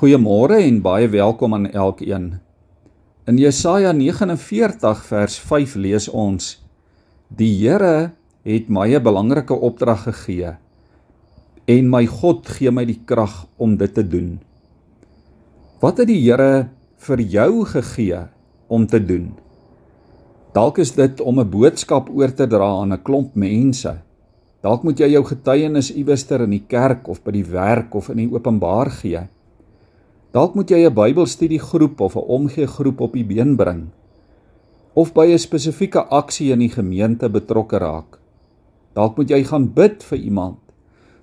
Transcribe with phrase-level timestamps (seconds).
[0.00, 2.38] Goeiemôre en baie welkom aan elkeen.
[3.28, 6.46] In Jesaja 49 vers 5 lees ons:
[7.28, 8.12] Die Here
[8.48, 10.56] het my 'n belangrike opdrag gegee
[11.68, 14.40] en my God gee my die krag om dit te doen.
[15.80, 18.20] Wat het die Here vir jou gegee
[18.68, 19.34] om te doen?
[20.54, 23.98] Dalk is dit om 'n boodskap oor te dra aan 'n klomp mense.
[24.62, 28.16] Dalk moet jy jou getuienis iewerster in die kerk of by die werk of in
[28.16, 29.28] die openbaar gee.
[30.30, 33.90] Dalk moet jy 'n Bybelstudiegroep of 'n omgee groep op die been bring
[34.94, 38.18] of by 'n spesifieke aksie in die gemeente betrokke raak.
[38.94, 40.58] Dalk moet jy gaan bid vir iemand.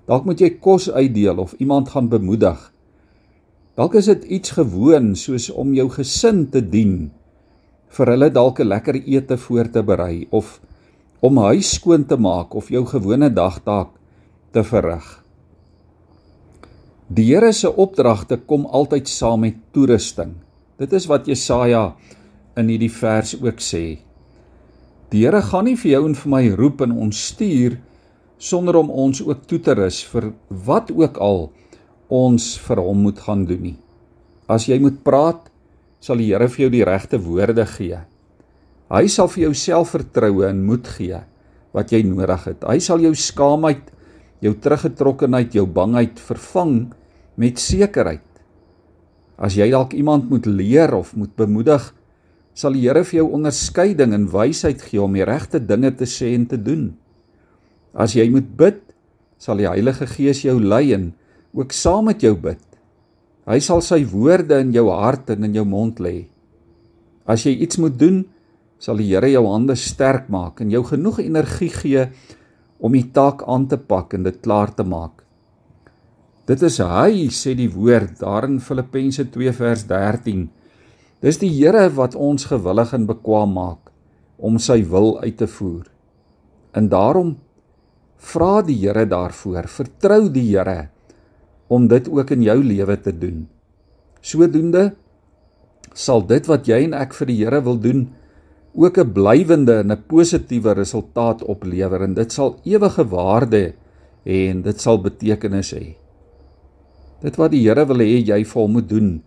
[0.06, 2.72] Dalk moet jy kos uitdeel of iemand gaan bemoedig.
[3.76, 7.10] Dalk is dit iets gewoon soos om jou gesin te dien
[7.88, 10.60] vir hulle dalk 'n lekker ete voor te berei of
[11.20, 13.88] om huis skoon te maak of jou gewone dagtaak
[14.50, 15.17] te verrig.
[17.08, 20.34] Die Here se opdragte kom altyd saam met toerusting.
[20.76, 21.94] Dit is wat Jesaja
[22.60, 24.02] in hierdie vers ook sê.
[25.08, 27.78] Die Here gaan nie vir jou en vir my roep en ons stuur
[28.36, 30.34] sonder om ons ook toe te rus vir
[30.68, 31.48] wat ook al
[32.12, 33.78] ons vir hom moet gaan doen nie.
[34.44, 35.48] As jy moet praat,
[36.04, 38.04] sal die Here vir jou die regte woorde gee.
[38.92, 41.24] Hy sal vir jou selfvertroue en moed gee
[41.72, 42.68] wat jy nodig het.
[42.68, 43.80] Hy sal jou skaamheid,
[44.44, 46.88] jou teruggetrokkenheid, jou bangheid vervang
[47.38, 48.24] met sekerheid.
[49.38, 51.92] As jy dalk iemand moet leer of moet bemoedig,
[52.58, 56.32] sal die Here vir jou onderskeiding en wysheid gee om die regte dinge te sê
[56.34, 56.90] en te doen.
[57.94, 58.80] As jy moet bid,
[59.38, 61.12] sal die Heilige Gees jou lei en
[61.54, 62.62] ook saam met jou bid.
[63.48, 66.26] Hy sal sy woorde in jou hart en in jou mond lê.
[67.28, 68.24] As jy iets moet doen,
[68.82, 72.08] sal die Here jou hande sterk maak en jou genoeg energie gee
[72.78, 75.24] om die taak aan te pak en dit klaar te maak.
[76.48, 80.46] Dit is hy sê die woord daar in Filippense 2 vers 13.
[81.20, 83.90] Dis die Here wat ons gewillig en bekwam maak
[84.38, 85.84] om sy wil uit te voer.
[86.72, 87.34] En daarom
[88.16, 90.88] vra die Here daarvoor, vertrou die Here
[91.68, 93.44] om dit ook in jou lewe te doen.
[94.24, 94.92] Sodoende
[95.92, 98.06] sal dit wat jy en ek vir die Here wil doen
[98.74, 103.74] ook 'n blywende en 'n positiewe resultaat oplewer en dit sal ewige waarde
[104.24, 105.96] hê en dit sal betekenis hê.
[107.22, 109.22] Dit wat die Here wil hê jy vir hom moet doen,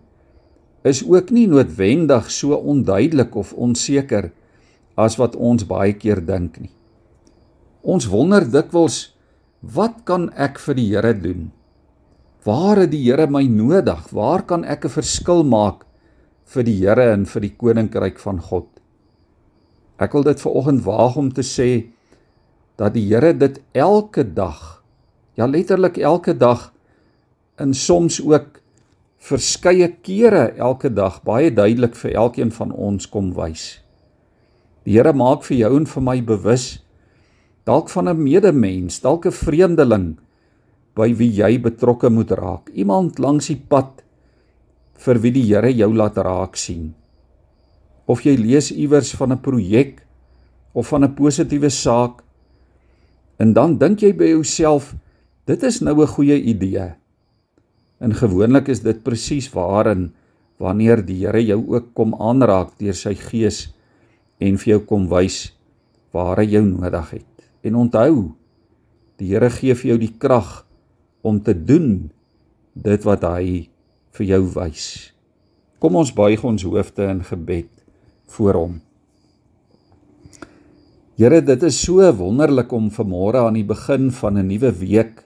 [0.84, 4.32] is ook nie noodwendig so onduidelik of onseker
[4.96, 6.72] as wat ons baie keer dink nie.
[7.82, 9.14] Ons wonder dikwels,
[9.62, 11.50] wat kan ek vir die Here doen?
[12.44, 14.10] Waar het die Here my nodig?
[14.10, 15.86] Waar kan ek 'n verskil maak
[16.44, 18.71] vir die Here en vir die koninkryk van God?
[20.02, 21.70] Ek wil dit veraloggend waag om te sê
[22.80, 24.82] dat die Here dit elke dag,
[25.38, 26.72] ja letterlik elke dag
[27.60, 28.58] in soms ook
[29.22, 33.78] verskeie kere elke dag baie duidelik vir elkeen van ons kom wys.
[34.82, 36.82] Die Here maak vir jou en vir my bewus
[37.64, 40.18] dalk van 'n medemens, dalk 'n vreemdeling
[40.94, 42.70] by wie jy betrokke moet raak.
[42.74, 44.02] Iemand langs die pad
[44.94, 46.94] vir wie die Here jou laat raak sien.
[48.06, 50.02] Of jy lees iewers van 'n projek
[50.72, 52.22] of van 'n positiewe saak
[53.38, 54.94] en dan dink jy by jouself,
[55.46, 56.94] dit is nou 'n goeie idee.
[58.00, 60.12] En gewoonlik is dit presies waarin
[60.58, 63.74] wanneer die Here jou ook kom aanraak deur sy gees
[64.40, 65.52] en vir jou kom wys
[66.12, 67.50] waar hy jou nodig het.
[67.62, 68.34] En onthou,
[69.16, 70.66] die Here gee vir jou die krag
[71.22, 72.10] om te doen
[72.74, 73.68] dit wat hy
[74.10, 75.12] vir jou wys.
[75.78, 77.81] Kom ons buig ons hoofde in gebed
[78.26, 78.80] voor hom.
[81.16, 85.22] Here, dit is so wonderlik om vanmôre aan die begin van 'n nuwe week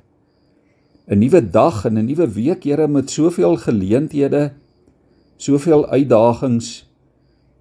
[1.06, 4.52] 'n nuwe dag en 'n nuwe week, Here, met soveel geleenthede,
[5.36, 6.90] soveel uitdagings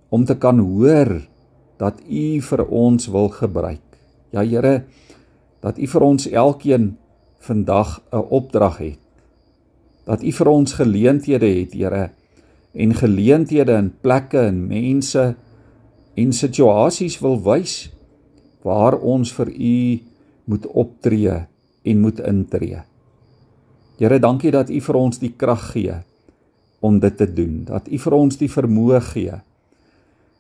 [0.10, 1.22] om te kan hoor
[1.78, 3.86] dat U vir ons wil gebruik.
[4.34, 4.84] Ja, Here,
[5.62, 6.98] dat U vir ons elkeen
[7.40, 9.00] vandag 'n opdrag het.
[10.06, 12.10] Dat U vir ons geleenthede het, Here,
[12.76, 15.24] en geleenthede in plekke en mense
[16.16, 17.76] en situasies wil wys
[18.66, 19.78] waar ons vir U
[20.52, 21.38] moet optree
[21.86, 22.82] en moet intree.
[24.00, 26.00] Here, dankie dat U vir ons die krag gee
[26.86, 29.38] om dit te doen, dat U vir ons die vermoë gee.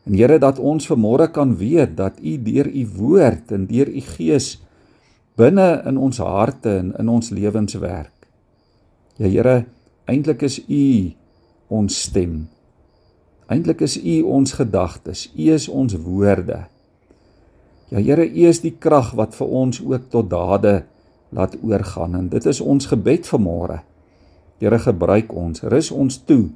[0.05, 4.03] En Here, dat ons vanmôre kan weet dat U deur U woord en deur U
[4.15, 4.55] gees
[5.39, 8.27] binne in ons harte en in ons lewens werk.
[9.21, 9.55] Ja Here,
[10.09, 11.15] eintlik is U
[11.67, 12.47] ons stem.
[13.47, 16.65] Eintlik is U ons gedagtes, U is ons woorde.
[17.89, 20.83] Ja Here, U is die krag wat vir ons ook tot dade
[21.29, 23.81] laat oorgaan en dit is ons gebed vanmôre
[24.55, 26.47] Here gebruik ons, rus ons toe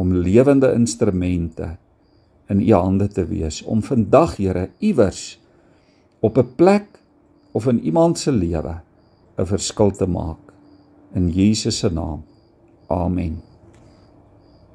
[0.00, 1.74] om lewende instrumente
[2.48, 5.38] in u hande te wees om vandag Here iewers
[6.20, 6.88] op 'n plek
[7.52, 8.80] of in iemand se lewe
[9.36, 10.52] 'n verskil te maak
[11.14, 12.24] in Jesus se naam.
[12.88, 13.51] Amen.